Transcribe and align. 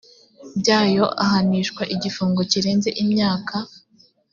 byayo 0.59 1.05
ahanishwa 1.23 1.83
igifungo 1.95 2.39
kirenze 2.51 2.89
imyaka 3.03 3.55